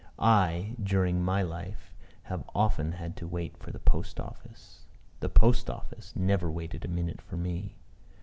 [0.17, 4.87] I, during my life, have often had to wait for the post office;
[5.19, 7.75] the post office never waited a minute for me.